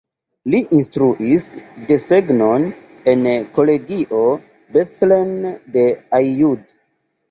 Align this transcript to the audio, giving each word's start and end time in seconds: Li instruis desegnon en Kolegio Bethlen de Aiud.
Li 0.53 0.61
instruis 0.77 1.45
desegnon 1.91 2.67
en 3.15 3.29
Kolegio 3.61 4.27
Bethlen 4.75 5.33
de 5.81 5.89
Aiud. 6.25 6.71